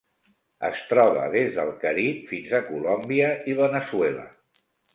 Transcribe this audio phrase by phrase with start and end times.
[0.69, 4.29] Es troba des del Carib fins a Colòmbia i Veneçuela.